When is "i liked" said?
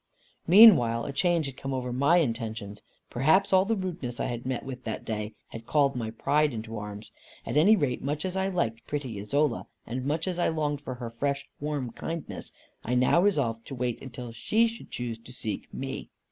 8.35-8.87